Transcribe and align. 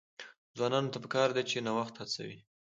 ځوانانو 0.57 0.91
ته 0.93 0.99
پکار 1.03 1.29
ده 1.35 1.41
چې، 1.49 1.63
نوښت 1.65 1.95
هڅوي. 2.01 2.39